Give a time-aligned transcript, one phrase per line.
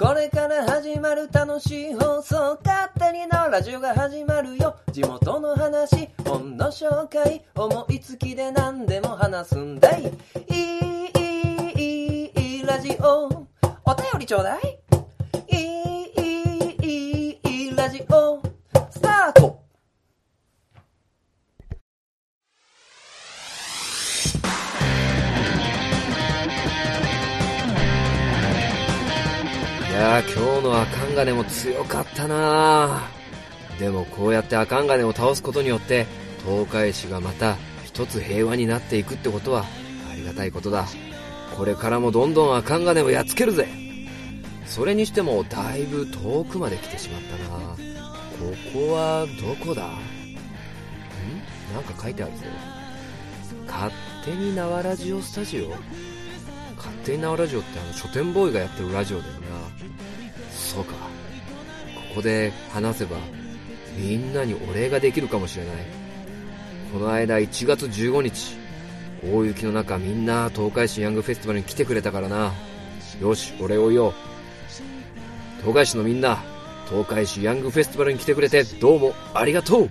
[0.00, 4.74] これから始まる楽しい放送勝手にのラジオが始まるよ。
[4.90, 10.06] 地元の話本の紹介思いつきで何でも話すんだいい。
[10.48, 13.26] いいいいいラジオ。
[13.26, 14.79] お便りちょうだいい。
[30.20, 33.02] 今日のアカンガネも強かったな。
[33.78, 36.06] でもこうやってアカンガネを倒すことによって、
[36.44, 39.64] 東海市がまた一つ平和になっていくってことは
[40.10, 40.86] ありがたいことだ。
[41.56, 43.68] これからもどんどんアカンガネをやっつけるぜ。
[44.66, 47.58] それにしてもだいぶ遠くまで来てしまったな。
[47.70, 47.76] こ
[48.72, 49.86] こはどこだ？
[49.86, 49.88] ん？
[51.74, 52.44] なんか書いてあるぞ。
[53.66, 53.92] 勝
[54.24, 55.70] 手に縄ラジオスタジオ？
[56.76, 59.38] 勝手に縄ラジオってあの書店ボーイがやってるラジオだよな。
[60.70, 60.94] そうか。
[60.94, 63.16] ここで話せば
[63.96, 65.74] みんなにお礼ができるかもしれない。
[66.92, 68.56] この間1月15日
[69.24, 72.52] 大雪の中みんな東海市ヤングフェスティバルに来てくれたからな。
[73.20, 74.14] よしお礼を言おう。
[75.60, 76.38] 東海市のみんな
[76.88, 79.90] 東海市ヤングフェスティバルに来てくれてどうもありがとう。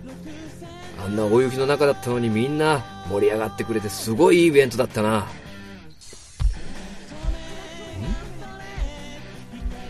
[1.04, 5.28] あんな大雪の中だったのにみんな盛り上がってくれてすごいいいイベントだったな。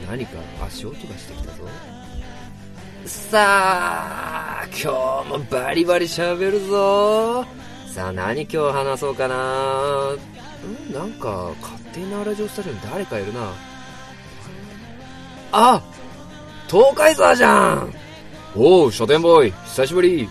[0.09, 1.63] 何か足音がしてきたぞ。
[3.05, 7.45] さあ今日もバリバリ喋るぞ。
[7.93, 10.15] さあ何今日話そうかな。
[10.15, 13.53] んなんか勝手なラジオスタジオに誰かいるな。
[15.51, 15.81] あ
[16.67, 17.93] 東海沢じゃん。
[18.55, 19.51] おう書店ボーイ。
[19.51, 20.27] 久しぶり。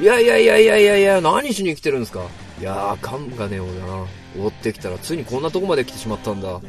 [0.00, 2.22] いやいやいやいやいやいや何しに来てるんですか。
[2.58, 4.06] いやーカンガネをな。
[4.38, 6.60] 追ってきたらついにこんなとこまで来てしまったんだ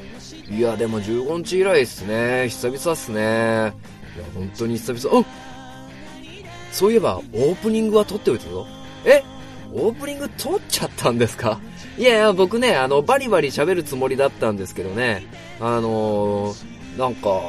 [0.50, 2.48] いや、でも15日以来っすね。
[2.50, 3.20] 久々っすね。
[3.20, 3.73] いや、
[4.34, 5.20] 本当に久々。
[5.20, 5.26] あ
[6.72, 8.66] そういえば、オープニングは撮っておいたぞ。
[9.05, 9.23] え？
[9.73, 11.60] オープニング撮っちゃったんですか？
[11.98, 15.23] いやいや、僕ね、あの、バリバリ喋るつもりだったんですけどね。
[15.60, 17.42] あのー、なんか、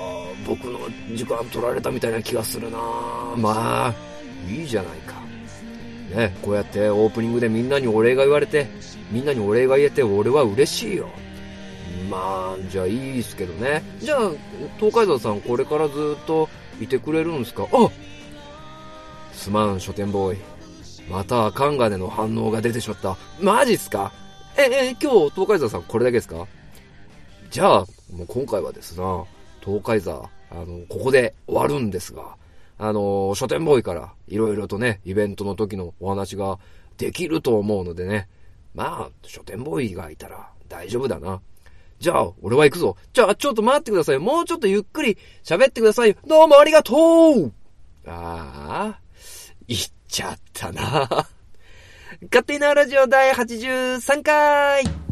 [0.47, 0.79] 僕の
[1.15, 2.79] 時間取られたみたいな気がするな
[3.37, 3.95] まあ、
[4.51, 5.15] いいじゃないか。
[6.15, 8.67] ね、こうやってオープニングでみんなにお礼が言われて、
[9.11, 11.11] みんなにお礼が言えて俺は嬉しいよ。
[12.11, 13.83] まあ、じゃあいいですけどね。
[14.01, 14.31] じゃあ、
[14.79, 16.49] 東海道さんこれからずっと
[16.81, 17.67] いてくれるんですか？
[17.73, 17.91] あ
[19.33, 20.39] すまん、書店ボーイ。
[21.11, 23.17] またアカンガネの反応が出てしまった。
[23.41, 24.13] マジっすか？
[24.57, 26.47] え、え、今日東海道さんこれだけですか？
[27.51, 29.25] じゃあ、もう今回はですな、
[29.65, 32.37] 東海座、あの、ここで終わるんですが、
[32.79, 36.59] あの、書店ボーイからいろいろとね、イベントの時のお話が
[36.97, 38.29] できると思うのでね、
[38.75, 41.41] まあ、書店ボーイがいたら大丈夫だな。
[41.99, 42.97] じゃあ、俺は行くぞ。
[43.13, 44.19] じゃあ、ちょっと待ってください。
[44.19, 46.17] もうちょっとゆっくり喋ってください。
[46.27, 47.53] どうもありがとう
[48.07, 49.01] ああ、
[49.67, 51.09] 行っちゃったな。
[52.23, 55.08] 勝手なラジオ第83回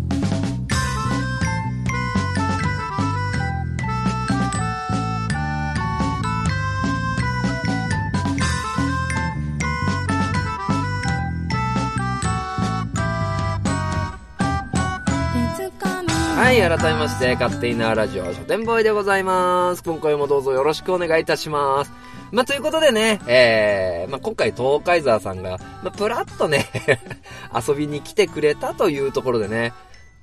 [16.37, 19.83] はい、改めまして、勝手になラジオ書店ボーイでございます。
[19.83, 21.93] 今回もどうぞよろしくお願いいたします。
[22.31, 26.67] まあ、ということでね、えー、まあ、今回東海沢さんが、まあ、プラッとね、
[27.67, 29.73] 遊びに来てくれたというところでね、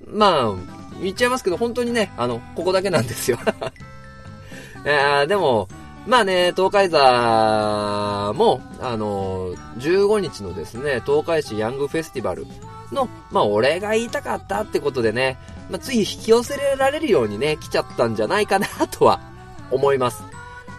[0.06, 0.54] まあ、
[1.02, 3.38] 言っちゃいますけど、本当にね、あの、ここだけなんですよ。
[4.86, 5.68] いやでも、
[6.06, 12.46] まあね、東海座も、あの、15日のですね、東海市ヤングフェスティバル
[12.92, 15.38] の、まあ、俺が言いたかったってことでね、
[15.70, 19.20] まあ、つい引き寄せられるようにね、来ちゃったんじゃないかなとは
[19.70, 20.22] 思います。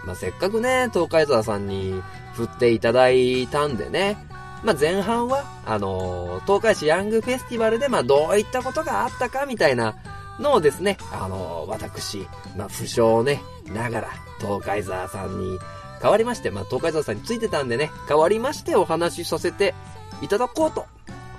[0.06, 2.02] まあ、せっかくね、東海沢さんに
[2.34, 4.18] 振っていただいたんでね、
[4.64, 9.96] まあ、前半は、あの東海市ヤングフェスティバルで、まあ、どういったことがあったかみたいな
[10.40, 13.42] のをですね、あの私、まあ、不詳ね、
[13.74, 14.10] ながら、
[14.40, 15.60] 東海沢さんに
[16.02, 19.74] 代わりまして、まあ、東海沢さんについてたんでね、代わりましてお話しさせて
[20.22, 20.86] いただこうと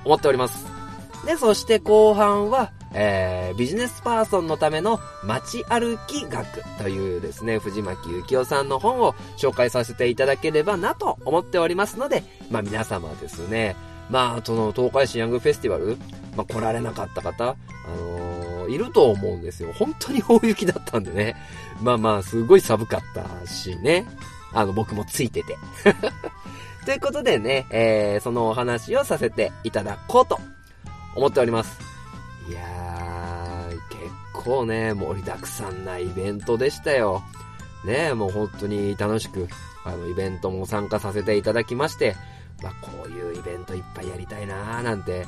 [0.04, 0.75] 思っております。
[1.26, 13.74] で、そして後半は、えー、ビジネスパーソンのための街歩き学というですね、藤巻幸雄さんの本を紹介させていただければなと思っておりますので、まあ皆様ですね、
[14.08, 15.96] まあその東海市ヤングフェスティバル、
[16.36, 17.56] まあ来られなかった方、あ
[17.88, 19.72] のー、いると思うんですよ。
[19.72, 21.34] 本当に大雪だったんでね。
[21.82, 24.06] まあまあ、すごい寒かったしね。
[24.52, 25.58] あの、僕もついてて。
[26.86, 30.38] ということでね、えー、そのお話をさせていただこうと
[31.16, 31.80] 思っております。
[32.48, 37.22] いやー、結構ね、盛りだくさんなイベントでしたよ。
[37.84, 39.48] ねもう本当に楽しく、
[39.84, 42.16] あの、イベントも参加させていただきまして、
[42.62, 45.26] まあ、こういうイベントいっぱいやりたいなーなんて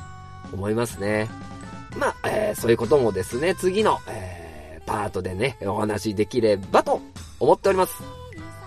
[0.53, 1.29] 思いますね。
[1.97, 7.01] まあ、えー、そういうこともですね、次の、えー、パートでね、お話しできればと
[7.39, 7.93] 思っております。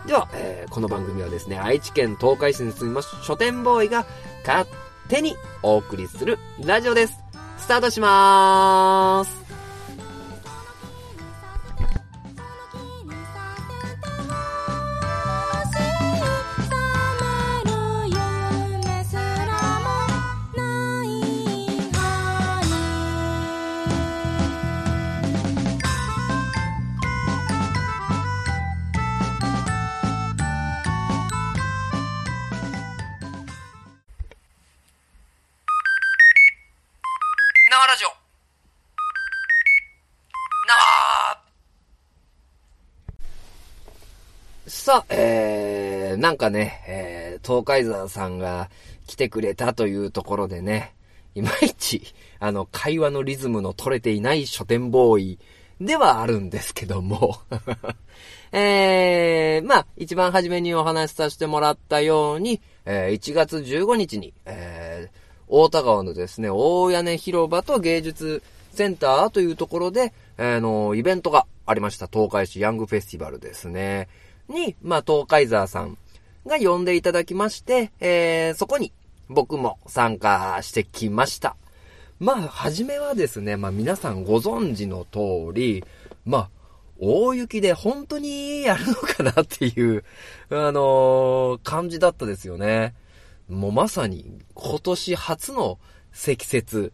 [0.07, 4.05] では、えー、この番組はですね、愛知県東海市に住みます書店ボーイが
[4.45, 4.69] 勝
[5.13, 7.23] 手にお送りするラジオです。
[7.59, 9.42] スタートしまーす。
[46.53, 48.71] ね、えー、東海沢さんが
[49.07, 50.95] 来てくれたというところでね、
[51.35, 52.03] いまいち、
[52.39, 55.39] あの、会話のリズムの取れていない書店ボーイ
[55.81, 57.41] ではあるんですけども
[58.53, 65.17] えー、まあ、一番初めにお話しさせてもらったように、えー、1月15日に、えー、
[65.49, 68.43] 大田川のですね、大屋根広場と芸術
[68.75, 72.09] センターというところで、あの、イベントがありました。
[72.13, 74.09] 東海市ヤングフェスティバルですね。
[74.49, 75.97] に、まあ、東海沢さん
[76.47, 78.93] が呼んでいただきまして、えー、そこに
[79.29, 81.57] 僕も参加してきました。
[82.19, 85.85] まあ、はじめはですね、まあ皆さんご存知の通り、
[86.25, 86.51] まあ、
[86.99, 90.05] 大雪で本当にやるのかなっていう、
[90.51, 92.95] あのー、感じだったですよね。
[93.49, 95.79] もうまさに今年初の
[96.13, 96.93] 積雪、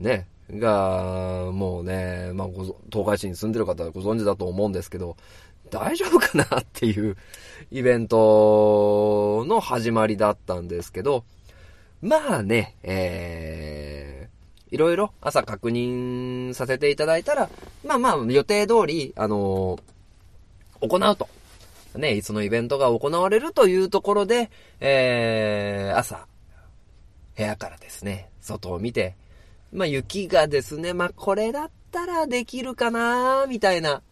[0.00, 2.48] ね、が、もうね、まあ、
[2.90, 5.16] 東海市に住んでる方はご存知だと思うんですけど、
[5.72, 7.16] 大丈夫かなっていう
[7.70, 11.24] イベントの始まりだったんですけど、
[12.02, 17.48] まあね、えー、いろいろ朝確認させていただいたら、
[17.86, 21.28] まあまあ予定通り、あのー、行うと。
[21.96, 26.26] ね、そのイベントが行われるというところで、えー、朝、
[27.36, 29.14] 部屋からですね、外を見て、
[29.72, 34.02] まあ雪がですね、まあこれだったらできるかなみたいな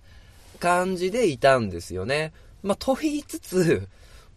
[0.61, 2.33] 感じでいたんですよね。
[2.63, 3.89] まあと言いつつ、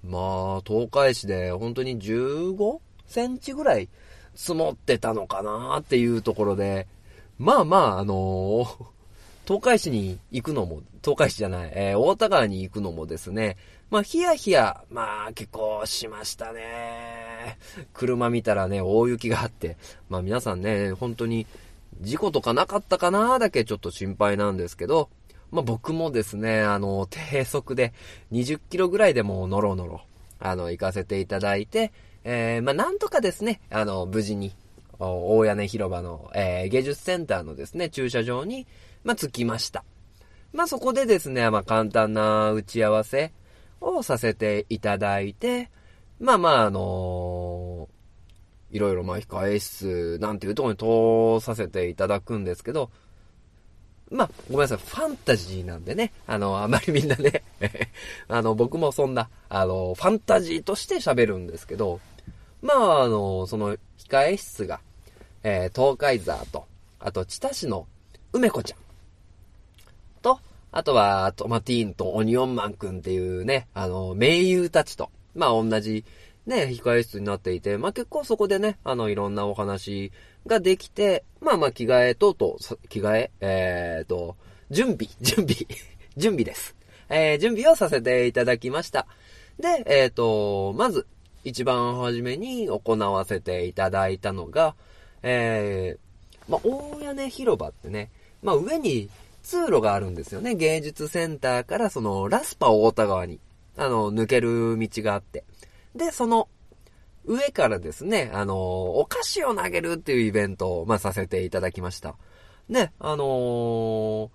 [0.04, 0.20] ま
[0.60, 3.90] あ東海市で本当に15センチぐらい
[4.34, 6.88] 積もってたのかなっていうところで、
[7.38, 8.86] まあまあ、あのー、
[9.46, 13.58] 東海市に行くのも、東海市じゃない、えー、大田川に行くのもですね、
[13.90, 17.58] まあ、ヒヤヒヤ、まあ、結構しましたね。
[17.94, 19.78] 車見たらね、大雪があって、
[20.10, 21.46] まあ皆さんね、本当に、
[22.02, 25.10] 事故とかなかったかなだけちょっと心配なんですけど、
[25.54, 27.94] まあ僕もですね、あの、低速で
[28.32, 30.02] 20キロぐらいでもノロノロ、
[30.40, 34.56] あの、行かせていただいて、えー、まあなんとかですね、あの、無事に、
[34.98, 38.66] 大屋根広場の、えー、芸術センターのですね、駐車場に、
[39.04, 39.84] まあ、着きました。
[40.54, 43.34] まあ、そこでですね、まあ、簡単な打ち合わせ
[43.82, 45.70] をさせていただいて、
[46.20, 52.90] まあまあ、あのー、いろいろま、控え室なんていうところに通させていただくんですけど、
[54.14, 57.44] まあ、ごめんなさい、ファンタジーなんでね、あの、あまりみんなね。
[58.30, 62.00] あの、僕もそんな、あの、ファンタジーとして喋るんですけど、
[62.62, 64.82] まあ、あの、その、控え室が、
[65.42, 66.66] えー、東海座と、
[67.00, 67.88] あと、千田市の
[68.34, 68.80] 梅子ちゃん。
[70.22, 70.40] と、
[70.72, 76.06] あとは、トマティーンとオニオンマンくんっていうね、あの、名優たちと、まあ同じ、
[76.46, 80.12] ね、控え室になっていて、まあ結構そこでね、あの、いろんなお話
[80.46, 82.58] ができて、まあまあ着替えとと、
[82.90, 84.36] 着替え、えーと、
[84.70, 85.56] 準備、 準備、
[86.18, 86.76] 準備です。
[87.10, 89.08] えー、準備をさせていただきました。
[89.60, 91.06] で、えーと、まず、
[91.44, 94.76] 一番初めに行わせていただいたのが、
[95.22, 98.10] えー、まあ、大屋根広場ってね、
[98.42, 99.10] まあ、上に
[99.44, 100.56] 通路があるんですよね。
[100.56, 103.40] 芸術センターからそのラスパ大田川に、
[103.78, 105.44] あの、抜ける道があって。
[105.96, 106.48] で、その
[107.26, 108.56] 上からですね、あの、
[109.00, 112.16] お菓子を投げるっていうイベントを、まあ、させていただきました。
[112.70, 114.30] ね、あのー、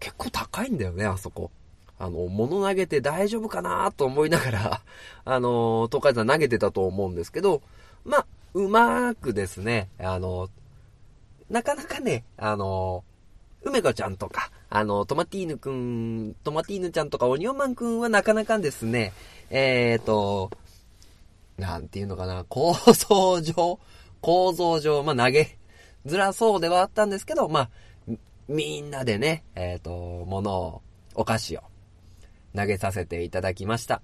[0.00, 1.50] 結構高いんだよね、あそこ。
[1.98, 4.82] あの、物投げて大丈夫かなと思いながら、
[5.24, 7.62] あの、東海山投げてたと思うんですけど、
[8.04, 10.48] まあ、うまーくですね、あの、
[11.50, 13.04] なかなかね、あの、
[13.62, 19.12] 梅子ちゃんとか、あの、トマティーヌくん、トマティーヌちゃんとかオニオンマンくんはなかなかですね、
[19.50, 20.50] えーと、
[21.58, 23.80] なんていうのかな、構造上、
[24.20, 25.58] 構造上、まあ、投げ
[26.06, 27.70] づらそうではあったんですけど、まあ、
[28.48, 30.82] みんなでね、えっ、と、物を、
[31.14, 31.60] お菓子を
[32.54, 34.02] 投げさせていただきました。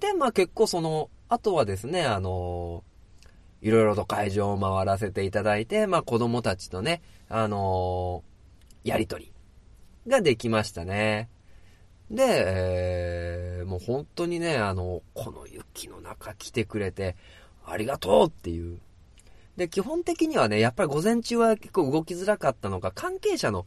[0.00, 2.84] で、まあ結構その、あとはですね、あの
[3.62, 8.22] いろいろと会場を回らせていただいて、まあ子供たちとね、あの
[8.84, 9.32] やりとり
[10.06, 11.28] ができましたね。
[12.10, 17.16] で、えー、もう本当にね、あの、この雪の中来てくれて、
[17.64, 18.78] ありがとうっていう。
[19.56, 23.66] で、基本的にはね、やっぱり午前中は結構動きづらかったのが、関係者の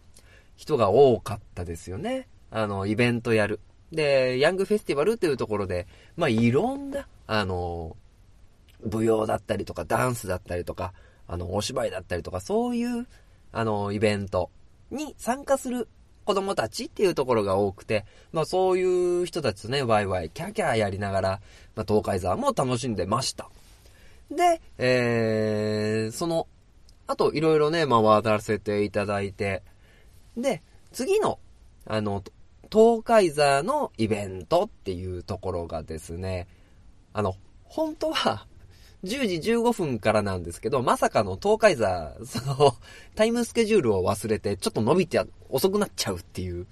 [0.55, 2.27] 人が多かったですよね。
[2.51, 3.59] あの、イベントやる。
[3.91, 7.95] で、ヤングフェスティバルっていうところで、まあ、いろんな、あの、
[8.83, 10.93] 舞踊だったりとか、ダンスだったりとか、
[11.27, 13.07] あの、お芝居だったりとか、そういう、
[13.51, 14.49] あの、イベント
[14.91, 15.87] に参加する
[16.25, 21.29] 子供たちっていうところが多くて、まあそういう人たちとね、ワイワイ、キャーキャーやりながら、
[21.75, 23.49] まあ東海沢も楽しんでました。
[24.31, 26.47] で、えー、その、
[27.07, 29.61] あといろいろね、回らせていただいて、
[30.35, 31.39] で、次の、
[31.85, 32.23] あの、
[32.71, 36.47] 東海座のイベントっていうところがですね、
[37.13, 38.47] あの、本当は、
[39.05, 42.75] 10時15分からなんですけど、まさかの東海座、 その、
[43.13, 46.65] タイムスケジュールを忘れて、ちょっと伸びて、遅くなっちゃうっていう。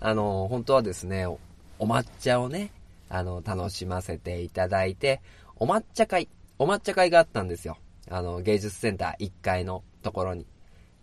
[0.00, 1.38] あの、本当はですね、お
[1.80, 2.72] 抹茶をね、
[3.08, 5.20] あの、楽しませていただいて、
[5.56, 6.28] お抹茶会、
[6.58, 7.78] お抹茶会があったんですよ。
[8.10, 10.46] あの、芸術センター1階のところに。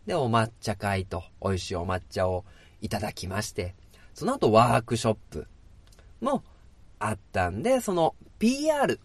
[0.05, 2.43] で、お抹茶会と美味しいお抹茶を
[2.81, 3.75] いただきまして、
[4.13, 5.47] その後ワークショップ
[6.19, 6.43] も
[6.99, 8.99] あったんで、その PR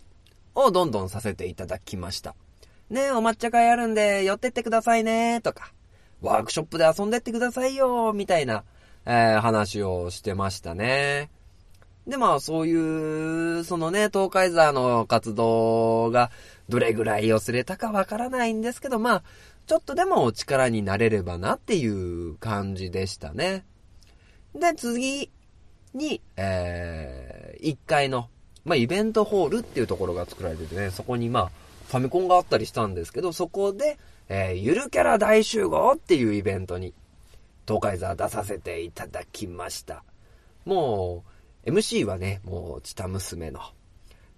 [0.55, 2.35] をどんどんさせていただきました。
[2.91, 5.73] ねえお抹茶会あるんで寄ってってくださいねとか、
[6.21, 8.65] ワークショップで遊んでってくださいよみたいな、
[9.07, 11.31] えー、話をしてましたね。
[12.07, 16.31] で、まあ、そういう、そのね、東海座の活動が、
[16.69, 19.23] どれぐらい寄れたかわからないんですけど、まあ、
[19.67, 23.65] ちょっとでも力になれればなっていう感じでしたね。
[24.55, 25.31] で、次
[25.95, 28.29] に、えー、1階の
[28.65, 31.51] まあ、イベントホールっていうところが作られててね、そこにまあ、
[31.89, 36.95] ファミコンがあったりしたんですけど、そこで、えー、ゆるキャラ大集合っていうイベントに、
[37.67, 40.03] 東海座出させていただきました。
[40.65, 41.25] も
[41.67, 43.61] う、MC はね、もう、チタ娘の、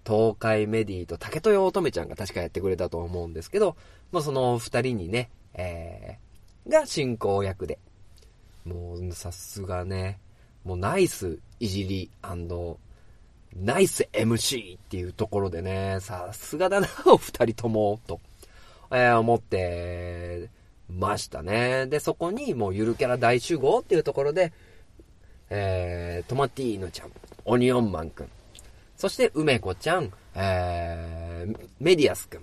[0.05, 3.75] 東海メディと竹豊乙女ちゃんが確かやってくれたと思うんですけど、
[4.11, 7.79] まあ、その二人にね、えー、が進行役で、
[8.65, 10.19] もう、さすがね、
[10.65, 12.11] もうナイスいじり
[13.55, 18.19] ナイス MC っていうところでね、さすがだな、お二人とも、と、
[18.91, 20.49] えー、思って
[20.89, 21.87] ましたね。
[21.87, 24.53] で、そこにもうゆるキャラ大集合っていうところで、
[25.49, 27.11] えー、トマティーヌちゃん、
[27.45, 28.29] オニオンマンくん、
[28.95, 32.41] そして梅子ちゃん、えー、メディアスくん、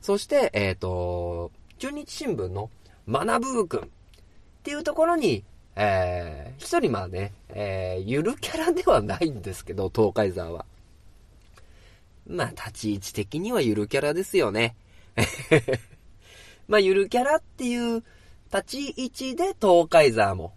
[0.00, 2.70] そして、えっ、ー、と、中日新聞の
[3.06, 3.80] マナブーくん。
[3.80, 5.44] っていうところに、
[5.80, 10.64] えー、一人まあね、えー、ゆるキャラではないんですけど、東海沢は。
[12.26, 14.74] まあ、立ち位置的にはゆるキャラですよね。
[16.66, 18.02] まあ、ゆるキャラっていう
[18.52, 20.52] 立ち位置で東海沢も、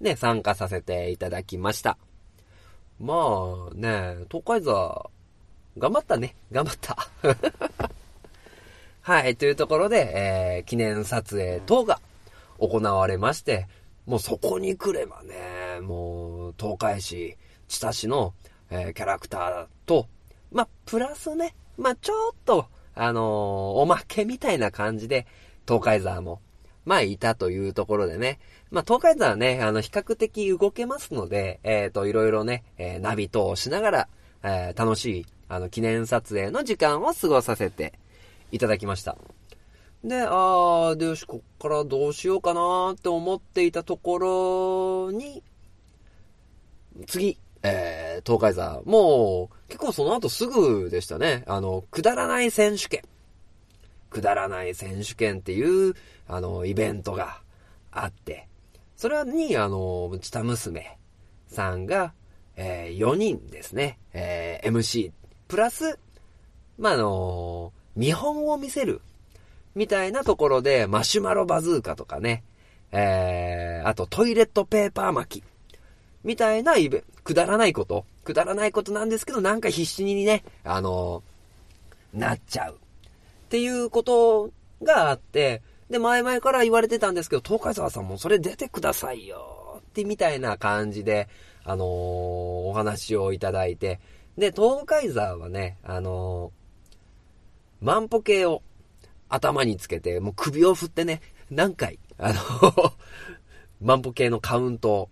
[0.00, 1.98] ね、参加させていただきました。
[3.00, 5.10] まあね、東海沢、
[5.76, 6.36] 頑張ったね。
[6.52, 6.96] 頑張った。
[9.02, 12.00] はい、というところで、えー、記念撮影等が
[12.60, 13.66] 行われまして、
[14.06, 17.36] もうそこに来ればね、もう、東海市、
[17.68, 18.34] 千田市の、
[18.70, 20.08] えー、キャラクターと、
[20.50, 23.24] まあ、プラスね、まあ、ちょっと、あのー、
[23.80, 25.26] おまけみたいな感じで、
[25.66, 26.40] 東海沢も、
[26.84, 28.40] まあ、いたというところでね。
[28.70, 34.08] まあ、東海沢ね、あの、比較的動けますので、えっ、ー、と、いろいろね、えー、ナビ等をしながら、
[34.42, 37.92] えー、楽しい、あの、記念撮影の時間を過ごさせて
[38.50, 39.16] いただきました。
[40.04, 45.42] で、あー、で、よし、こっからどうしようかなって思っていたところに、
[47.06, 48.82] 次、えー、東海座。
[48.84, 51.44] もう、結構その後すぐでしたね。
[51.46, 53.02] あの、くだらない選手権。
[54.10, 55.94] くだらない選手権っていう、
[56.26, 57.40] あの、イベントが
[57.92, 58.48] あって、
[58.96, 60.98] それに、あの、チタ娘
[61.46, 62.12] さんが、
[62.56, 63.98] えー、4人ですね。
[64.12, 65.12] えー、MC、
[65.46, 65.96] プラス、
[66.76, 69.00] まあ、あの、見本を見せる
[69.74, 72.44] みたいなところで、マシュマロバズーカとかね、
[72.92, 75.44] えー、あとトイレットペーパー巻き、
[76.24, 82.74] みたいなイベ、くだらないこと、くだらないことなんですけど、なんか必死にね、あのー、なっちゃう。
[82.74, 84.50] っていうこと
[84.82, 89.62] があって、で、前々から言われてたんですけど、東海沢さんもそれ出てくださいよ。
[89.78, 91.28] ってみたいな感じで、
[91.64, 94.00] あのー、お話をいただいて、
[94.38, 98.62] で、東海沢はね、あのー、万歩計を
[99.34, 101.20] 頭につけて、もう首を振ってね、
[101.50, 102.40] 何回、あの
[103.80, 105.10] 万歩計のカウントを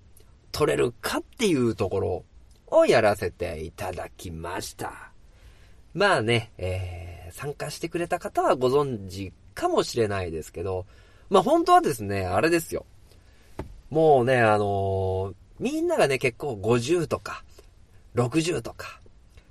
[0.52, 2.24] 取れるかっていうところ
[2.68, 5.12] をやらせていただきました。
[5.92, 10.86] まあね、えー、参加してくれた方はご存知かもしれないですけど、
[11.28, 12.86] まあ本当はですね、あれですよ。
[13.90, 17.44] もうね、あのーみんながね、結構50とか、
[18.14, 19.00] 60とか、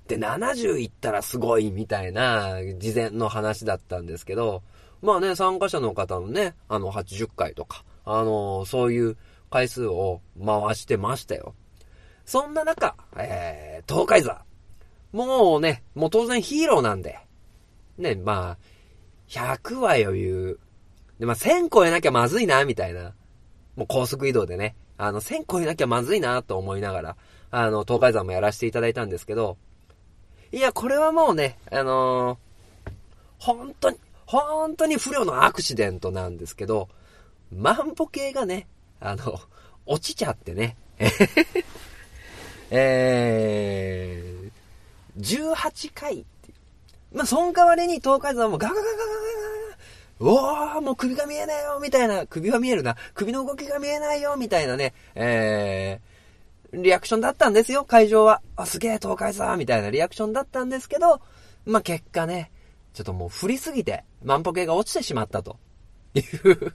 [0.10, 4.64] で、70いったらすごいみたいな、事前の話だったんですけど、
[5.04, 9.18] まあね、参加者の方のね、あの、80回とか、あのーそういう
[9.52, 11.54] 回数を回してましたよ。
[12.26, 14.44] そんな中、えー、東海座。
[15.12, 17.20] もうね、もう当然ヒーローなんで、
[18.00, 18.58] ね、まあ、
[19.28, 20.60] 100は余裕。
[21.20, 23.14] で、まあ、1000超えなきゃまずいな、みたいな。
[23.76, 27.18] もう高速移動でね、あの、1000超えなきゃまずいな、と思いながら、
[27.52, 29.58] あの、東海山もやらせていただいたんですけど、
[30.52, 32.92] いや、これはもうね、あのー、
[33.38, 36.90] 本当に、本当に不良のアクシデントなんですけど、
[37.52, 38.68] 万歩計がね、
[39.00, 39.40] あの、
[39.86, 40.76] 落ちちゃってね。
[42.72, 46.54] えー、18回ってい
[47.14, 49.04] うまあ、その代わりに東海山もガガガガガガ
[50.20, 52.98] ガおー、もう首が見えないよみたいな、首は見えるな。
[53.14, 56.00] 首の動きが見えないよみたいなね、え
[56.74, 58.42] リアクションだったんですよ、会場は。
[58.56, 61.22] あ、すげえ、東海さんみたいなリアクションだったんですけど、
[61.66, 62.52] まあ、結果ね、
[62.94, 65.58] ちょっともう振りすぎて、万歩計が落ちてしまったと。
[66.14, 66.74] いう。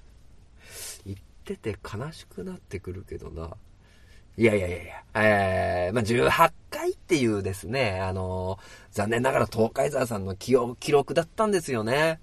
[1.04, 3.50] 言ってて悲しくなってくるけどな。
[4.36, 12.20] いやいやいやいや、えー、まあ、18回っていうですね、あのー残念ながら東海沢さんの記記録だったんですよね。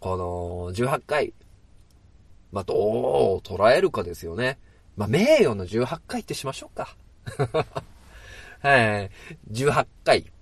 [0.00, 1.34] この、18回。
[2.52, 4.58] まあ、どう捉えるかですよね。
[4.96, 6.96] まあ、名誉の18回ってしましょうか。
[8.60, 9.10] はい。
[9.50, 10.32] 18回。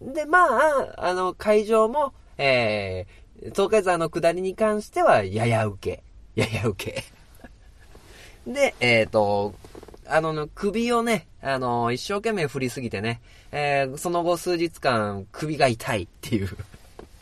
[0.00, 6.02] で、まあ、あの、会場も、えー、東海沢の下りに関しては、やや受
[6.34, 6.40] け。
[6.40, 7.04] やや受け。
[8.50, 9.54] で、えっ、と、
[10.06, 13.20] あの、首をね、あの、一生懸命振りすぎてね、
[13.52, 16.48] えーその後数日間、首が痛いっていう、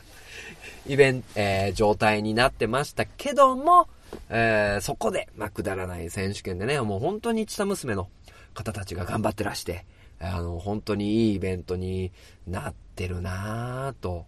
[0.87, 3.89] イベント、えー状態になってましたけども、
[4.29, 8.09] えーそこで、まあ、くだらない選手権でね、もう本当に下娘の
[8.55, 9.87] 方たちが頑張ってらして、
[10.21, 12.13] あの、本当にいいイベントに
[12.47, 14.27] なってるなぁと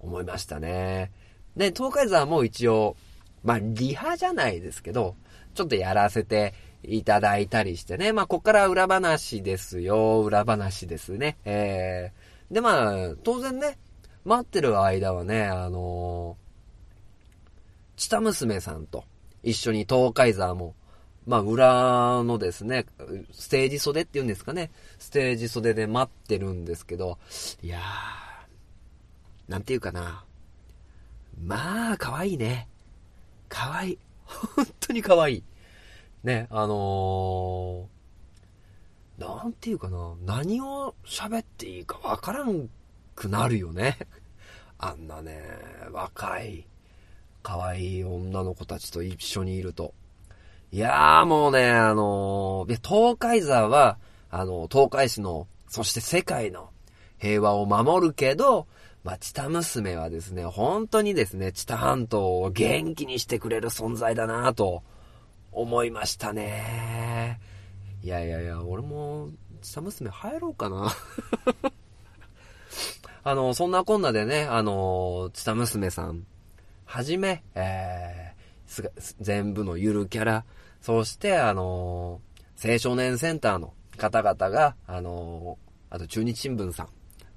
[0.00, 1.10] 思いましたね。
[1.56, 2.96] で、東海沢も一応、
[3.42, 5.16] まあ、リハじゃないですけど、
[5.54, 8.12] ちょっとやらせていただいたりしてね。
[8.12, 10.22] まあ、こっから裏話ですよ。
[10.22, 11.38] 裏話ですね。
[11.44, 13.78] えー、で、まあ、当然ね、
[14.24, 19.04] 待ってる間はね、あのー、チタ娘さんと
[19.42, 20.74] 一緒に東海沢も、
[21.26, 22.86] まあ、裏のですね、
[23.32, 24.70] ステージ袖っていうんですかね。
[24.98, 27.18] ステージ袖で待ってるんですけど、
[27.62, 30.24] いやー、なんていうかな。
[31.44, 32.68] まあ、可愛いね。
[33.48, 33.98] 可愛い。
[34.26, 35.44] 本当に可愛い。
[36.24, 40.14] ね、あのー、なんていうかな。
[40.24, 42.68] 何を喋っていいかわからん
[43.14, 43.98] くなるよね。
[44.78, 45.40] あんなね、
[45.92, 46.66] 若い、
[47.42, 49.94] 可愛い女の子たちと一緒にいると。
[50.70, 53.98] いやーもうね、あのー、東海座は、
[54.30, 56.70] あの、東海市の、そして世界の
[57.18, 58.66] 平和を守るけど、
[59.04, 64.82] まあ、チタ娘はですね、本当にですね、チタ半島を元気にしてくれる存在だなと
[65.50, 67.40] 思いましたね。
[68.02, 69.28] いやいやいや、俺も、
[69.60, 70.92] チタ娘入ろうかな。
[73.24, 76.24] あの、そんなこんなでね、あの、チタ娘さん、
[76.92, 80.44] はじめ、えー、全部のゆるキャラ、
[80.82, 82.20] そして、あの、
[82.62, 85.56] 青少年センターの方々が、あの、
[85.88, 86.88] あと中日新聞さん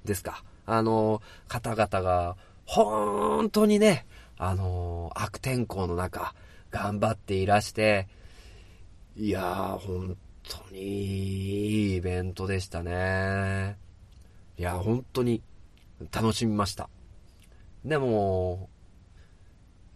[0.04, 0.44] ですか。
[0.66, 4.04] あの、方々が、本当にね、
[4.36, 6.34] あの、悪天候の中、
[6.70, 8.08] 頑張っていらして、
[9.16, 13.78] いやー、本当にいいイベントでしたね。
[14.58, 15.40] いや、本当に
[16.12, 16.90] 楽しみました。
[17.86, 18.68] でも、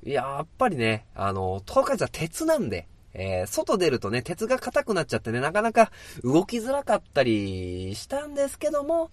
[0.02, 5.90] や、っぱりね、あの、東海座鉄なんで、えー外出るとね、鉄が硬くなっちゃってね、なかなか
[6.22, 9.10] 動きづらかったりしたんですけども、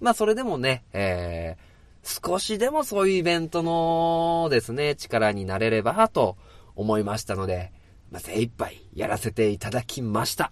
[0.00, 1.70] まあそれでもね、えー
[2.02, 6.38] 少しでもそういうイベントのですね、力になれればと
[6.74, 7.72] 思いましたので、
[8.10, 10.50] まあ精一杯やらせていただきました。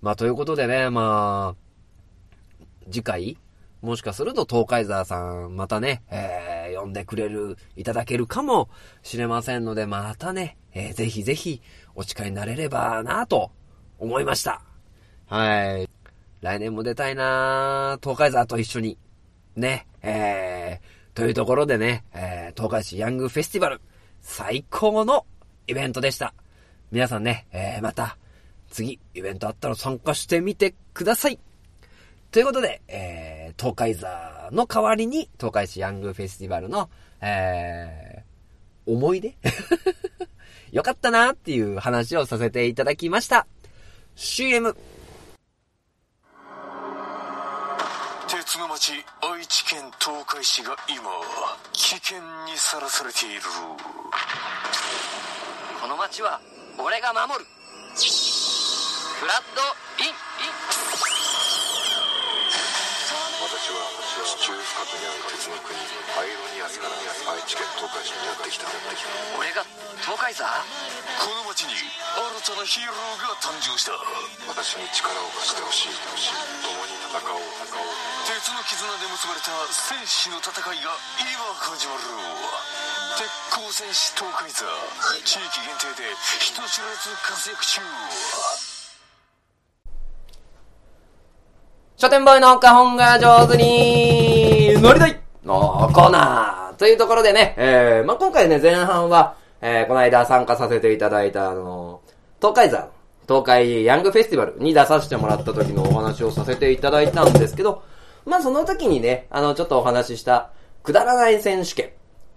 [0.00, 3.36] まあということでね、まあ、次回、
[3.82, 8.70] もしかすると東海沢さん、またね、えー呼んでくれる、いただけるかも
[9.02, 11.60] しれませんので、またね、えーぜひぜひ
[11.94, 13.50] お力になれればなと
[13.98, 14.62] 思いました。
[15.26, 15.88] はい。
[16.40, 18.98] 来年も出たいな東海沢と一緒に。
[19.56, 23.80] ね、えー、というところでね、えー、東海市ヤングフェスティバル、
[24.20, 25.26] 最高の
[25.66, 26.34] イベントでした。
[26.90, 28.16] 皆さんね、えー、また、
[28.70, 31.38] 次、イベントあったら参加してみてください。
[32.30, 36.88] ということで、えー、東海座の代わりに、東海市ヤングフェスティバルの、
[37.20, 39.34] えー、思い出？
[40.70, 43.48] よかったなっていう話をさせていただきました。
[44.14, 44.76] CM!
[48.28, 51.00] 鉄の町愛知県東海市が今
[51.72, 53.40] 危険にさらされている
[55.80, 56.40] この町は
[56.78, 57.46] 俺が守る
[59.20, 59.89] フラッド
[64.80, 68.64] 地中深くにある鉄の国アイロニアスから愛知県東海市にやってきた
[69.36, 69.60] 俺が
[70.00, 70.48] 東海座
[71.20, 73.92] この町に新たなヒーローが誕生した
[74.48, 76.00] 私に力を貸してほしい
[76.64, 77.92] 共に戦おう戦おう
[78.24, 80.96] 鉄の絆で結ばれた戦士の戦いが
[81.28, 82.08] 今始まる
[83.20, 84.64] 鉄鋼戦士東海座
[85.28, 86.08] 地域限定で
[86.40, 87.84] 人知れず活躍中
[92.00, 94.29] 書店ボーイの花本が上手に
[94.80, 96.76] 乗りたいのコーナー。
[96.76, 102.00] というところでね、えー、まあ、今回ね、前半は、えー、この間参加させていただいた、あの、
[102.40, 102.88] 東海山、
[103.28, 107.82] 東海ヤングフェスティバルに出させてもらった時のお話をさせていただいたんですけど、
[108.24, 110.50] まあ、その時にね、あの、ちょっとお話しした、
[110.82, 111.90] くだらない選手権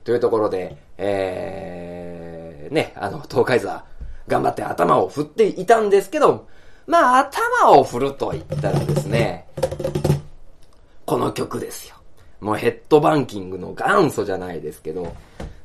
[0.03, 3.85] というところで、えー、ね、あの、東海座、
[4.27, 6.47] 頑張って頭を振っていたんですけど、
[6.87, 9.47] まあ、頭を振ると言ったらですね、
[11.05, 11.95] この曲ですよ。
[12.43, 15.15] もうヘッドバンキングの元祖じゃないですけど、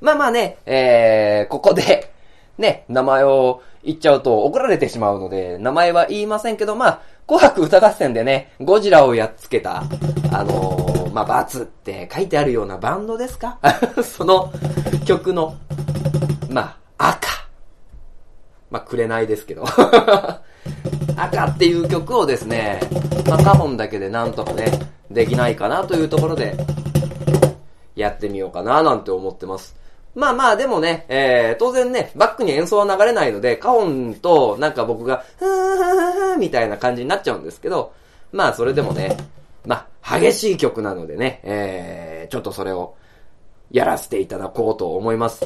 [0.01, 2.12] まあまあね、えー、ここで、
[2.57, 9.83] ね、名前を言っちゃうと怒られてしまうので、名前は言いませんけど、まあ、紅白歌合戦でね、ゴジラをやっつけた、
[10.33, 13.59] あのー、まあ、バツって書いてあるようなバンドですか？
[14.03, 14.53] その
[15.05, 15.55] 曲の、
[16.51, 17.29] まあ、赤。
[18.71, 19.64] まあ、くれないですけど。
[21.18, 22.81] 赤っていう曲をですね、
[23.28, 24.66] ま、カホンだけでなんとかね、
[25.11, 26.57] できないかなというところで、
[27.96, 29.76] やってみようかななんて思ってます。
[30.14, 37.92] まあまあでもね、えー、当然ね、バックに演奏は流れないので、カホンとなんか僕が、ふーふーふーみたいな感じになっちゃうんですけど、
[38.33, 39.16] まあそれでもね、
[39.66, 42.94] まあ激しい曲なのでね、えー、ちょっとそれを
[43.70, 45.44] やらせていただこうと思います。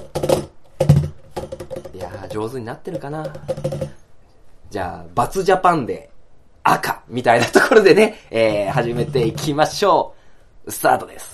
[1.94, 3.26] いやー、上手になってるかな
[4.72, 6.10] じゃあ、バツジャパンで
[6.62, 10.14] 赤みたいなところでね、えー、始めていきましょ
[10.66, 10.72] う。
[10.72, 11.31] スタートです。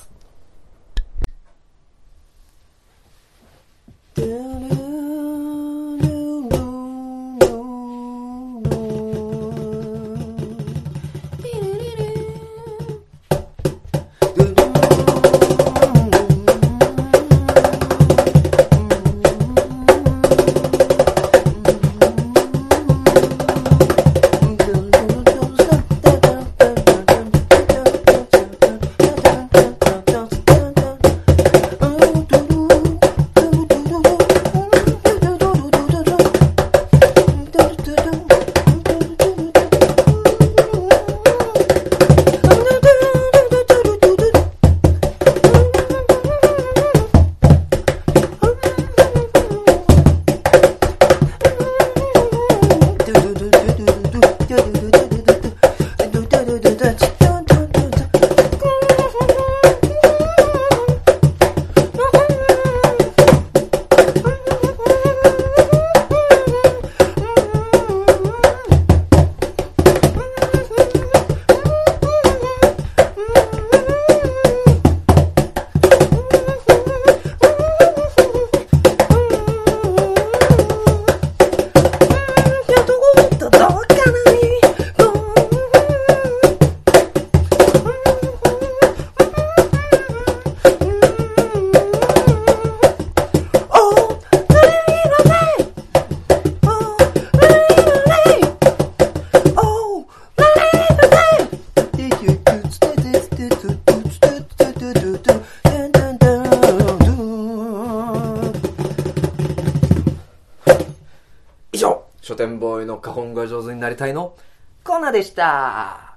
[112.79, 114.37] 書店ボーイの花本が上手になりたいの？
[114.85, 116.17] コーナーでした。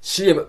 [0.00, 0.46] CM。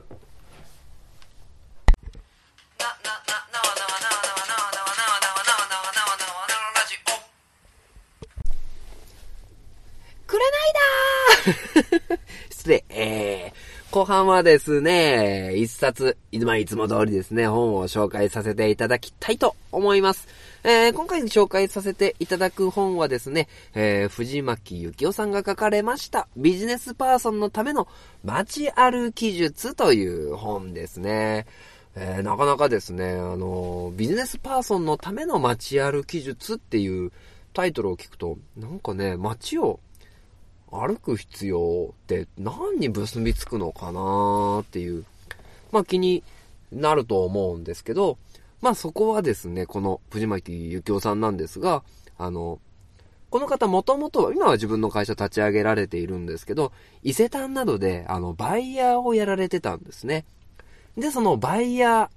[10.27, 10.73] くれない
[11.47, 12.19] だー
[12.51, 12.85] 失礼。
[12.89, 20.27] えー、後半はですね、一冊、まあいつも通りですね、本を紹介させていただきたいと思います。
[20.61, 27.87] えー、今回紹介させていただく本はですね、えー、藤巻幸雄さんが書かれました、ビジネスパーソンのための
[28.25, 31.45] 街歩き術という本ですね。
[31.95, 37.13] えー、なかなかですね、あの、ビジネスパーソンのための街歩き術っていう
[37.53, 39.79] タイトルを聞くと、なんかね、街を
[40.71, 45.05] 歩く必要って何に結びつくのかなっていう、
[45.71, 46.21] まあ気に
[46.73, 48.17] なると思うんですけど、
[48.61, 51.83] まあそこはですね、この藤巻幸雄さんなんですが、
[52.17, 52.59] あの、
[53.29, 56.71] この方もともとは、今は自分の会社立ち上げられているんですけど、
[57.03, 60.25] 伊勢丹などで、あの、バイヤーをやられてたんですね。
[60.97, 62.09] で、そのバイヤー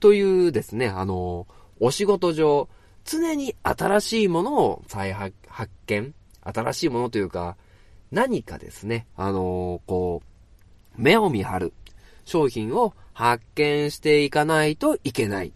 [0.00, 1.46] というですね、あの、
[1.80, 2.68] お仕事上、
[3.04, 5.34] 常に新しいものを再発
[5.86, 7.56] 見新しいものというか、
[8.10, 10.22] 何かですね、あのこ
[10.96, 11.72] う、目を見張る
[12.24, 15.52] 商品を発見していかないといけない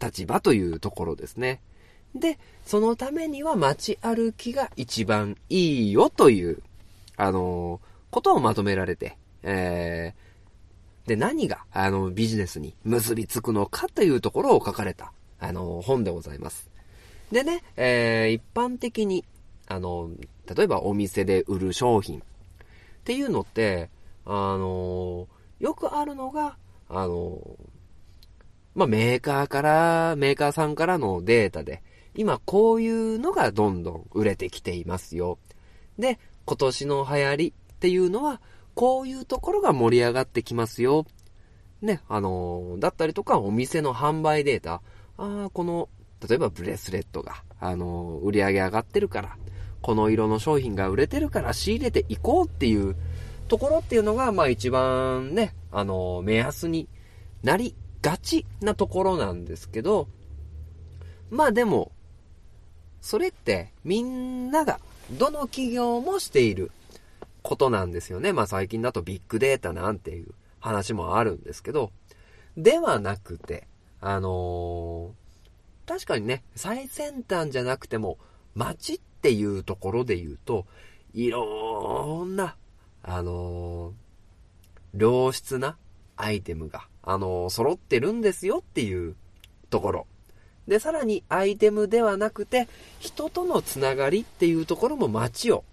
[0.00, 1.60] 立場というところですね。
[2.14, 6.62] で、そのためには街歩きが一番いいよという、
[7.16, 16.70] あのことをまとめられて、えー、で、何が、あの、ビジネスに結びつくのかというところを書かれた、あの、本でございます。
[17.32, 19.24] でね、えー、一般的に、
[19.66, 20.10] あの、
[20.54, 22.22] 例えばお店で売る商品っ
[23.04, 23.88] ていうのって、
[24.26, 25.26] あの、
[25.58, 26.56] よくあるのが、
[26.92, 27.56] あの、
[28.74, 31.82] まあ、メーカーから、メーカーさんからのデータで、
[32.14, 35.38] 今こういうのがどんどん売れてきていますよ。
[35.98, 38.40] で、今年の流行りっていうのは、
[38.74, 41.06] こういうところが盛り上がってきますよ。
[41.80, 44.82] ね、あのだったりとか、お店の販売データ。
[45.16, 45.88] ああ、この、
[46.26, 49.36] 例えばブレスレットが、あの売り上げ上がってるから、
[49.80, 52.96] この色の商品が売れてるから仕入れていこうっていう
[53.52, 56.88] ところっていうのが、まあ一番ね、あの目安に
[57.42, 60.08] なりがちなところなんですけど、
[61.28, 61.92] まあでも、
[63.02, 64.80] それってみんなが、
[65.18, 66.70] どの企業もしている
[67.42, 68.32] ことなんですよね。
[68.32, 71.92] まあ最近だとビッグデータなんていう話もあるんですけど、
[72.56, 73.68] ではなくて、
[74.00, 78.16] あのー、確かにね、最先端じゃなくても、
[78.54, 80.64] 街っていうところで言うと、
[81.12, 82.56] いろんな、
[83.02, 85.76] あのー、良質な
[86.16, 89.16] アイテムが、あのー、揃ってるんですよっていう
[89.70, 90.06] ところ。
[90.68, 92.68] で、さらにアイテムではなくて、
[93.00, 95.64] 人とのつながりっていうところも街を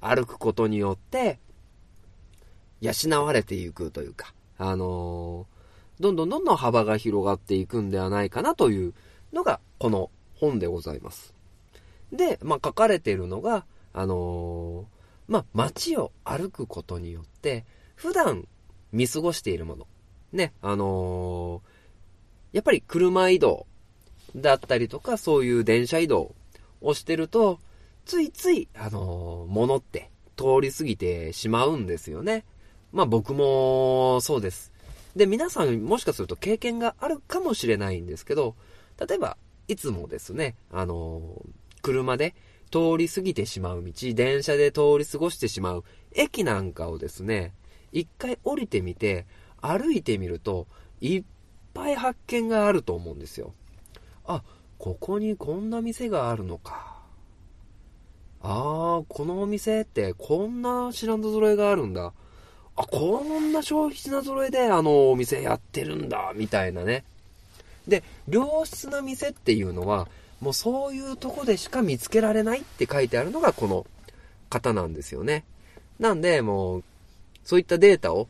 [0.00, 1.40] 歩くことによって、
[2.80, 8.94] 養われていくというか、あのー、どんどんどんどん幅が広がっていくんではないかなという
[9.32, 11.34] のが、この本でございます。
[12.12, 14.86] で、まあ、書かれているのが、あの、
[15.28, 18.46] まあ、街を歩くことによって、普段
[18.92, 19.86] 見過ごしているもの。
[20.32, 23.66] ね、あのー、やっぱり車移動
[24.34, 26.34] だったりとか、そういう電車移動
[26.80, 27.58] をしてると、
[28.04, 32.44] ついつい、あのー、物って通り過ぎてしまうんですよね。
[32.92, 34.72] まあ僕もそうです。
[35.16, 38.54] で、皆さんもしかすると経験があるかもしれないんですけど、
[38.98, 39.36] 例えば、
[39.68, 42.34] いつもですね、あのー、車で
[42.76, 47.54] 通り過ぎてしまう道、電車で通り過ごしてしまう駅なんかをですね、
[47.90, 49.24] 一回降りてみて、
[49.62, 50.66] 歩いてみると、
[51.00, 51.24] いっ
[51.72, 53.54] ぱい発見があると思うんですよ。
[54.26, 54.42] あ、
[54.76, 56.96] ここにこんな店があるのか。
[58.42, 62.12] ああ、このお店ってこんな品揃えがあるんだ。
[62.76, 67.04] あ、こんな消費品揃えであのお店やってるんだ、みたいなね。
[67.88, 70.08] で、良質な店っていうのは、
[70.40, 73.86] もうそういうとこでしか見つけられないって書いてあるのがこの
[74.50, 75.44] 方なんですよね。
[75.98, 76.84] なんで、もう、
[77.44, 78.28] そういったデータを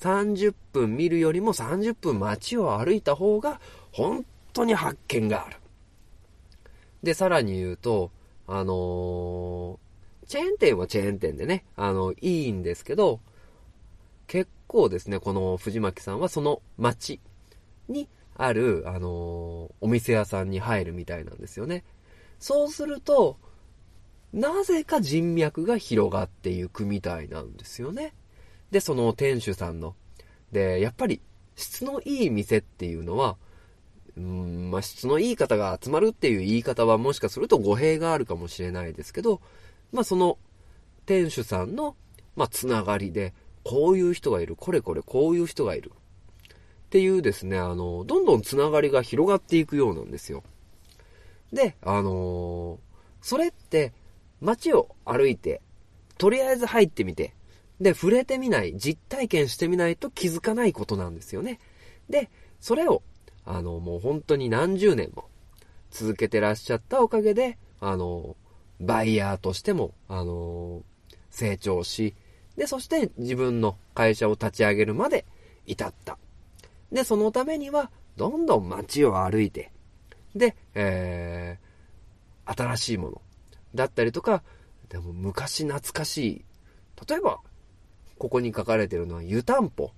[0.00, 3.60] 30分見るよりも30分街を歩いた方が
[3.92, 5.56] 本当に発見がある。
[7.02, 8.10] で、さらに言うと、
[8.46, 13.20] あのー、チェーン店はチェーン店でね、あの、いいんですけど、
[14.26, 17.20] 結構ですね、この藤巻さんはその街
[17.88, 21.84] にある、あの、お店屋さんに入るみたいなんですよね。
[22.38, 23.38] そうすると、
[24.32, 28.14] なぜか人脈が広がっていくみたいなんですよね。
[28.70, 29.94] で、その店主さんの。
[30.52, 31.20] で、やっぱり
[31.56, 33.36] 質のいい店っていうのは、
[34.16, 39.40] うん、まあ、質のいい方が集まるっていう言い方はもしかすると語弊があるかもしれないですけど、
[39.92, 40.38] まあ、その
[41.06, 41.96] 店主さんの、
[42.36, 45.92] まあ、つながりで、こういう人がいる、これこれこういう人がいる。
[46.90, 50.42] っていうですね、あの、どんどんつながりが広がっていくようなんですよ。
[51.52, 52.78] で、あのー、
[53.22, 53.92] それって、
[54.40, 55.60] 街を歩いて、
[56.18, 57.32] とりあえず入ってみて、
[57.80, 61.60] で、触れてみない、実体験してみないと気づかないことなんですよね。
[62.08, 62.28] で、
[62.60, 63.04] それを、
[63.44, 65.26] あの、もう本当に何十年も、
[65.92, 68.34] 続けてらっしゃったおかげで、あの、
[68.80, 70.82] バイヤーとしても、あの、
[71.30, 72.16] 成長し、
[72.56, 75.24] で、そして自分の会社を立ち上げるまで
[75.66, 76.18] 至った。
[76.92, 79.72] で、そのためには、どんどん街を歩いて、
[80.34, 83.22] で、えー、新しいもの
[83.74, 84.42] だったりとか、
[84.88, 86.44] でも昔懐かしい。
[87.08, 87.40] 例えば、
[88.18, 89.92] ここに書かれてるのは湯たんぽ。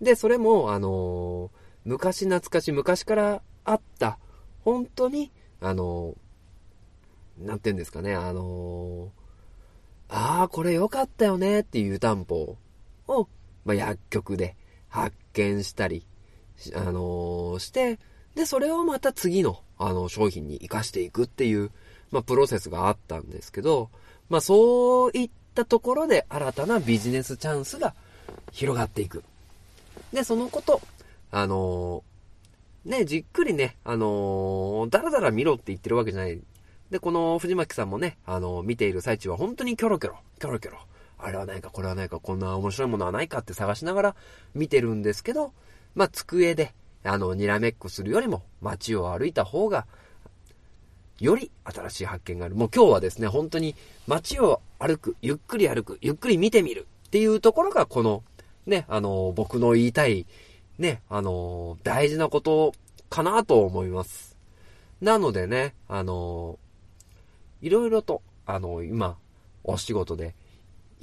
[0.00, 1.50] で、それも、あのー、
[1.84, 4.18] 昔懐かしい、昔からあった、
[4.60, 12.56] 本当に、あのー、なんて言うんですかね、あのー、ああ、これ良かったよねっていう湯たんぽ
[13.08, 13.28] を、
[13.64, 14.56] まあ、薬局で
[14.94, 16.06] 発見したり、
[16.76, 17.98] あのして、
[18.36, 21.72] で、それをまた次の、あの、商品に活かしていくっていう、
[22.12, 23.90] まあ、プロセスがあったんですけど、
[24.28, 27.92] まあ、そういったところで新たなビジネスチャンスが
[28.52, 29.24] 広がっていく。
[30.12, 30.80] で、そのこと、
[31.32, 36.40] あのー、ね、じっくりね、あのー、だらだら見ろって言ってるわけじゃない。
[36.92, 40.78] で、この藤巻さんもね、あのー、見ている最中は本当にキョロキョロ、キョロキョロ、
[41.18, 44.16] あれはないか、これはないか、こんな面白いものはないかって探しながら
[44.54, 45.52] 見てるんですけど、
[45.94, 49.86] まあ、机で、あの、にらめっこするよりも街を歩いた方が、
[51.20, 52.54] より新しい発見がある。
[52.56, 53.74] もう今日はですね、本当に
[54.06, 58.22] 街を歩く、ゆっくり歩く、ゆっくり見てみるっていうところがこの、
[58.66, 60.26] ね、あの、僕の言いたい、
[60.78, 62.74] ね、あの、大事なこと
[63.08, 64.36] かなと思います。
[65.00, 66.58] なのでね、あの、
[67.62, 69.16] いろいろと、あの、今、
[69.62, 70.34] お仕事で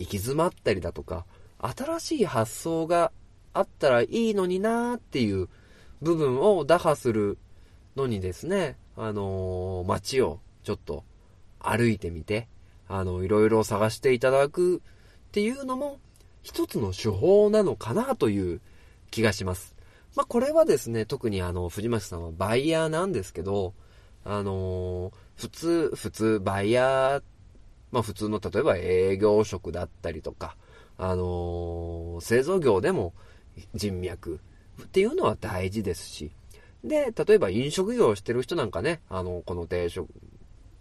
[0.02, 1.26] 行き詰まったりだとか、
[1.60, 3.12] 新しい発想が
[3.54, 5.48] あったらいいのになーっていう
[6.02, 7.38] 部分を打破する
[7.96, 11.04] のにですね、あのー、街をちょっと
[11.60, 12.48] 歩いてみて、
[12.88, 14.82] あの、いろいろ探していただくっ
[15.32, 16.00] ていうのも
[16.42, 18.62] 一つの手法なのかなという
[19.12, 19.76] 気がします。
[20.16, 23.74] まあ、これはですね、特にあの、藤巻さんはバイヤーなんですけど、
[24.24, 27.24] あのー、普通、普通、バイヤーっ、
[27.92, 30.56] まあ、普通の例えば営業職だったりとか、
[30.98, 33.14] あのー、製造業でも
[33.74, 34.40] 人脈
[34.82, 36.32] っていうのは大事ですし、
[36.84, 40.08] で、例えば飲食業をしてる人なんかね、あの、この定食、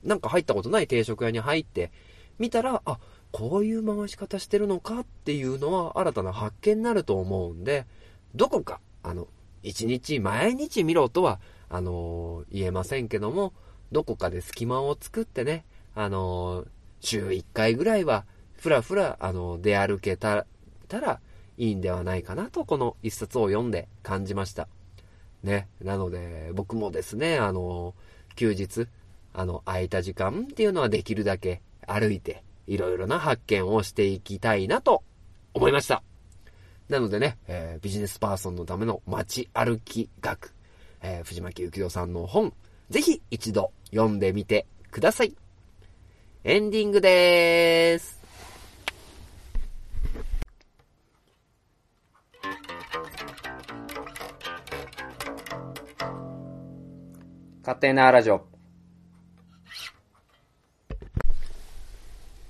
[0.02, 1.92] なんか入ったことない定食屋に入って、
[2.38, 2.98] 見たら、あ、
[3.32, 7.86] こういう回し方してるのかっていうのは新たな発見になると思うんで、
[8.34, 9.28] どこか、あの、
[9.62, 13.52] 一日毎日見ろとは、あのー、言えませんけども、
[13.92, 16.66] どこかで隙間を作ってね、あのー、
[17.00, 18.24] 週1回ぐらいは、
[18.56, 20.46] ふらふら、あの出歩けた
[20.88, 21.20] ら、
[21.56, 24.68] いいんではないかなと、この一冊を読んで感じました。
[25.42, 25.68] ね。
[25.82, 27.94] なので、僕もですね、あの、
[28.36, 28.86] 休日、
[29.32, 35.02] あの、空いた時間っていうのはできるだけ歩いて、いろいろな発見をしていきたいなと
[35.54, 36.02] 思いました。
[36.88, 40.54] なのでね、えー、ビジネスパーソンのための街歩き学、
[41.02, 42.52] えー、藤巻幸雄さんの本、
[42.88, 45.36] ぜひ一度読んでみてください。
[46.42, 48.18] エンディングでーす。
[57.61, 58.46] 勝手なラジオ。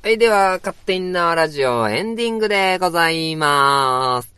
[0.03, 4.33] はい、では、勝手なラジオエンディングでございまーす。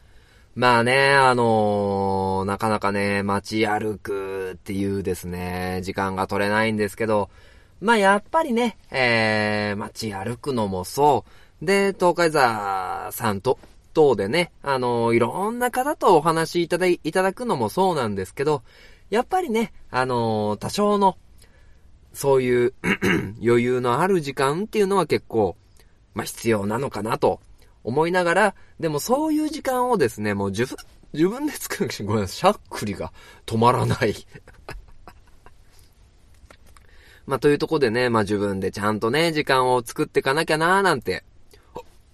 [0.55, 7.29] まあね、あのー、なかなかね、街歩くっていうですね、時間が取れないんですけど、
[7.83, 11.25] まあやっぱりね、えー、街歩くのもそ
[11.61, 11.65] う。
[11.65, 13.59] で、東海座さんと、
[13.93, 18.63] 等でね、あのー、いろんな方とお話いただいただくのもそうなんですけど、
[19.11, 21.19] やっぱりね、あのー、多少の、
[22.13, 22.75] そういう
[23.43, 25.57] 余裕のある時間っていうのは結構、
[26.15, 27.41] まあ、必要なのかなと
[27.83, 30.77] 思いながら、でもそういう時間をですね、もう自分、
[31.13, 33.13] 自分で作るごめんなさい、しゃっくりが
[33.45, 34.15] 止まらない
[37.27, 41.25] まあ、というとこでね、まあ、自分でちゃんとね、時間を作っていかなきゃなーなんて、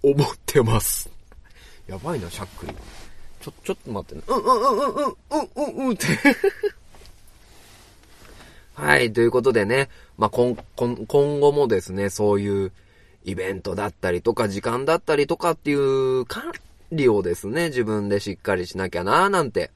[0.03, 1.11] 思ってます。
[1.89, 2.75] やばいな、しゃっくり。
[3.41, 4.23] ちょ、ちょっと待ってね。
[4.27, 5.17] うんうんうんうんうん
[5.79, 6.07] うんうんって
[8.75, 12.73] はい、ということでね、まあ、今、今後もですね、そういう
[13.25, 16.53] イベントだったりとか、時間だったりとかっていう管
[16.93, 19.71] 理をですね、自分でしっかりしなきゃなーなんて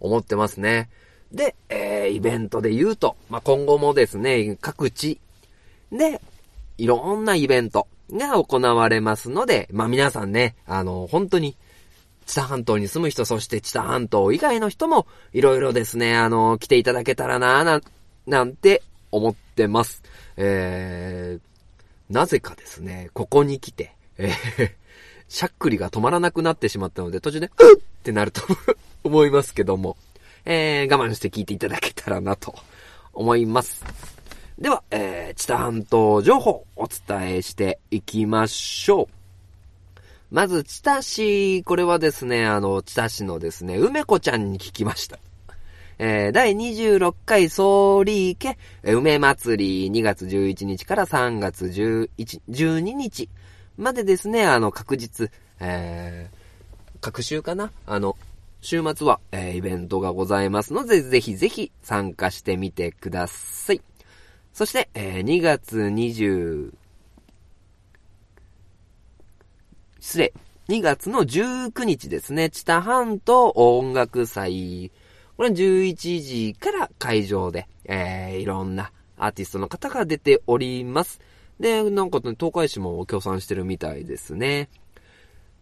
[0.00, 0.88] 思ってますね。
[1.32, 5.20] で、えー、イベントで言うと、まあ、今後もですね、各地
[5.92, 6.20] で、
[6.78, 11.56] いろんなイベントが行われますので、まあ、皆さんね、あの、本当に、
[12.26, 17.80] 知多半島に住む人、そして知多半島以外の人も、いろいろですね、あの、来ていただけたらな、な、
[18.26, 20.02] なんて思ってます。
[20.36, 24.70] えー、なぜかですね、ここに来て、えー、
[25.28, 28.42] しゃっくりが止まらなくなってしまったので、途中で、うっってなると
[29.04, 29.96] 思いますけども、
[30.44, 32.54] えー、我慢して聞いていただけたらなと
[33.12, 33.84] 思います。
[34.58, 39.06] では、えー、知多半島情報お伝えしていきましょう。
[40.30, 45.18] まず、知多市、これはですね、あの、知多市のですね、梅子ちゃんに聞きました。
[45.98, 52.10] えー、第26回総理家梅祭り2月11日から3月11
[52.48, 53.28] 12日
[53.76, 55.30] までですね、あの、確実、
[55.60, 57.72] えー、各週かな？
[57.86, 58.16] あの、
[58.60, 63.80] 週末は、えーイベントがございますので、ぜひぜひ参加してみてください。
[64.52, 66.72] そして、えー2月20、
[70.00, 70.32] 失礼。
[70.68, 74.90] 2月の19日ですね、知多半島音楽祭。
[75.36, 81.20] これは11時から会場で、えー、いろんなアーティストの方が出ております。
[81.60, 84.68] で、なんかね、東海市も協賛してるみたいですね。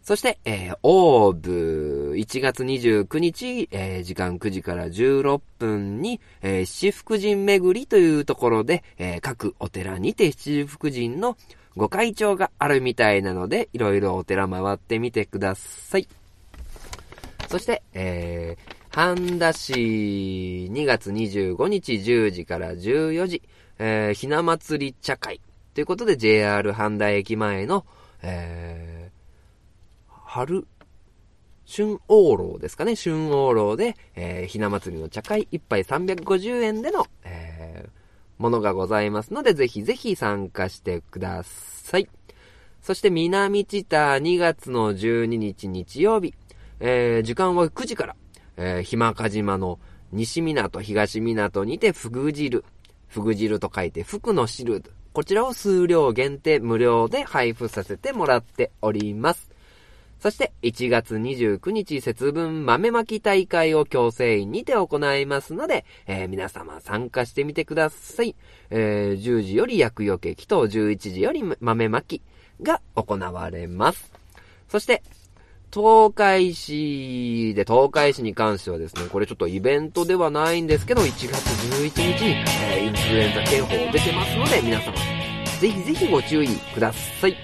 [0.07, 11.36] そして、えー、オーブ、1月29日、えー時間9時から16分に、えー七福神巡りというところで、えー各お寺にて七福神の
[11.74, 16.07] ご会長があるみたいなので、いろいろお寺回ってみてください。
[17.48, 19.72] そして、えー、半田市
[20.70, 23.42] 2月25日10時から14時、
[23.80, 25.40] えー、ひな祭り茶会
[25.74, 27.84] ということで JR 半田駅前の、
[28.22, 28.95] えー、
[30.26, 30.66] 春、
[31.66, 32.96] 春王楼ですかね。
[32.96, 42.08] 春王楼で、えー、ひな祭りの茶会1杯350円での、えー、ものがございますので、ぜひぜひ参加してください。
[42.82, 46.34] そして、南知多2月の12日日曜日、
[46.80, 48.16] えー、時間は9時から、
[48.56, 49.78] えー、ひまか島の
[50.12, 52.64] 西港、東港にて、ふぐ汁。
[53.06, 54.82] ふぐ汁と書いて、福の汁。
[55.12, 59.55] こちらを数量限定無料で配布させてもらっております。
[60.26, 68.34] そして、1月29日節分豆まき大会を強制員にて行いますので、えー皆様参加してみてください。
[68.70, 72.22] えー10時より薬除け祈祷、11時より豆まき
[72.60, 74.12] が行われます。
[74.68, 75.04] そして、
[75.72, 82.30] 東海市で、東海市に関してはですね、これちょっとイベントではないんですけど、1月11日に、
[82.64, 84.92] えーインフルエンザ警報出てますので、皆様、
[85.60, 87.36] ぜひぜひご注意ください。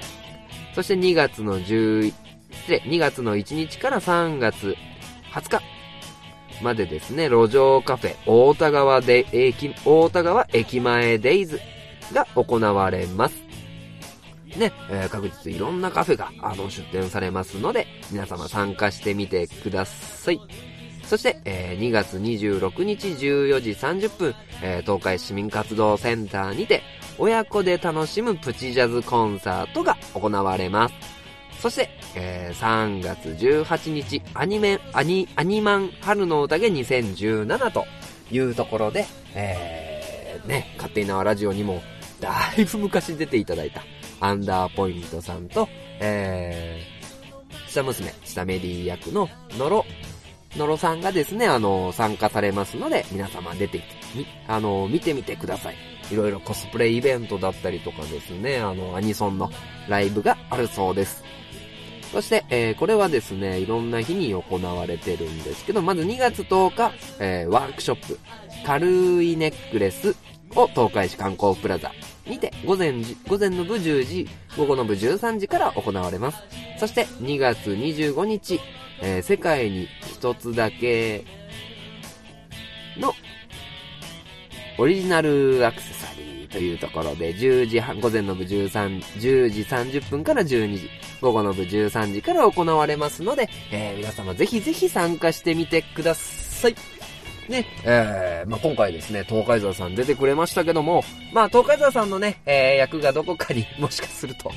[0.74, 2.21] そして2月の11、
[2.52, 4.76] 失礼、2月の1日から3月
[5.32, 5.62] 20日
[6.62, 11.60] までですね、路上カフェ、大田川で、駅、大田川駅前デイズ
[12.12, 13.42] が行われます。
[14.56, 20.40] ね、えー確実いろんなカフェが、あの、出店されますので、皆様参加してみてください。
[21.04, 26.82] そして、えー2月26日14時30分、えー東海市民活動センターにて、
[27.18, 30.94] 親子で楽しむプチジャズコンサートが行われます。
[31.62, 37.86] そして、えー3月18日、アニメ、アニ、アニマン春の宴2017と
[38.32, 41.80] いうところで、えー、ね、勝手に縄ラジオにも、
[42.20, 43.82] だいぶ昔出ていただいた、
[44.18, 45.68] アンダーポイントさんと、
[46.00, 49.84] えー、下娘、下メリー役のノロ、
[50.56, 55.76] ノロさんがですね、あの、参加されますので、皆様出てきて、み、あの、見てみてください。
[56.10, 59.48] いろいろコスプレイベントだったりとかですね、あの、アニソンの
[59.88, 61.24] ライブがあるそうです。
[62.12, 68.18] そして、えーこれはですね、いろんな日に行われてるんですけど、まず2月10日、えーワークショップ、
[68.66, 70.14] 軽いネックレス
[70.54, 71.90] を東海市観光プラザ
[72.26, 76.38] にて、午前じ、午前の部10時、午後の部13時から行われます。
[76.78, 78.60] そして、2月25日、
[79.00, 81.24] えー世界に一つだけ
[82.98, 83.14] の
[84.78, 86.01] オリジナルアクセサリー
[86.52, 90.90] というところで、10時半、午前の部13、10時30分から12時、
[91.20, 96.76] 午後の部13時から行われますので、えー皆様ぜひぜひ参加してみてください。
[97.48, 104.50] ね、えー、まあ、今回ですね、東海沢さん出てくれましたけども、まあ、東海沢さんのね、えー役がどこかにもしかすると、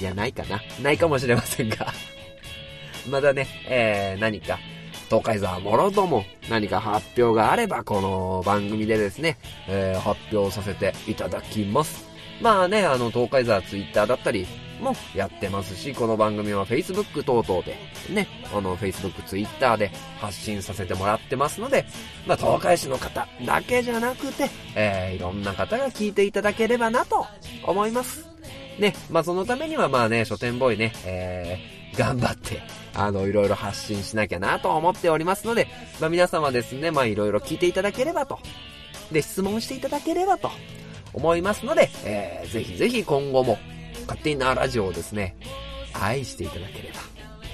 [0.00, 0.60] いや、ないかな。
[0.82, 1.92] ないかもしれませんが、
[3.08, 4.58] まだね、えー、何か、
[5.08, 9.38] 東海沢もろとも何か発表があれば、この番組でですね、
[9.68, 12.04] えー発表させていただきます。
[12.40, 14.46] まあね、あの、東海沢ツイッターだったり
[14.80, 17.76] もやってますし、この番組は Facebook 等々で、
[18.10, 19.90] ね、あの、Facebook、Twitter で
[20.20, 21.84] 発信させてもらってますので、
[22.26, 27.26] まあ、東海市の方だけじゃなくて、えーいろんな方が聞いていただければなと
[27.64, 28.26] 思います。
[28.78, 31.58] ね、まあ、そのためにはまあね、書店ボーイね、え、
[31.96, 32.62] 頑張って、
[32.94, 35.68] あの、いろいろ発信しなきゃなと思っておりますので、
[36.00, 38.38] まあ、皆様ですね、まあ、いろいろ聞いていただければと。
[39.12, 40.50] で、質問していただければと
[41.12, 43.58] 思いますので、えー、ぜひぜひ今後も、
[44.06, 45.36] 勝手になラジオをですね、
[45.92, 47.00] 愛していただければ、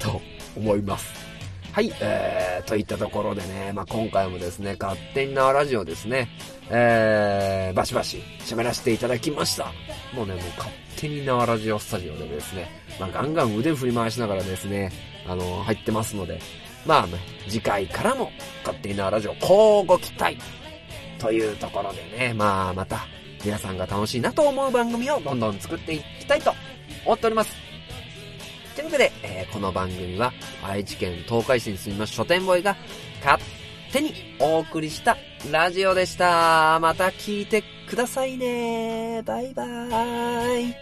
[0.01, 0.21] と
[0.57, 1.30] 思います。
[1.73, 6.29] はい、えー、といったところでね、まあ、今回もですね、勝手に縄ラジオですね、
[6.69, 9.67] えー、バシバシ喋らせていただきました。
[10.13, 12.69] もうね、もう勝手に縄ラジオスタジオでですね、
[12.99, 14.91] まあ、ガンガン腕振り回しながらですね、
[15.29, 16.41] あの、入ってますので、
[16.85, 17.19] まあね、
[17.49, 18.33] 次回からも
[18.65, 20.37] 勝手に縄ラジオ、こうご期待
[21.21, 23.07] というところでね、まあ、また、
[23.45, 26.53] 皆さんが楽しいなと思う番組をどんどん作っていきたいと
[27.07, 27.70] 思っております。
[28.75, 32.77] というわけで、えーこの番組は愛知県東海市に住みます書店ボーイが
[33.25, 33.43] 勝
[33.93, 35.17] 手にお送りした
[35.51, 36.79] ラジオでした。
[36.81, 39.23] また聞いてくださいね。
[39.25, 40.75] バイバーイ。